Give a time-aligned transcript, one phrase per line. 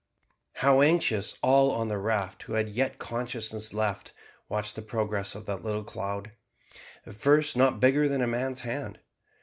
[0.53, 4.13] How anxiously all on the raft, who had yet consciousness left,
[4.49, 6.31] watched the progress of that little cloud,
[7.05, 8.97] at first not bigger than a man's hand.